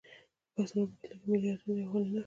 د 0.03 0.03
پښتنو 0.55 0.83
په 0.89 0.95
کلتور 1.01 1.17
کې 1.21 1.27
ملي 1.31 1.49
اتن 1.53 1.69
د 1.75 1.75
یووالي 1.83 2.09
نښه 2.11 2.17
ده. 2.17 2.19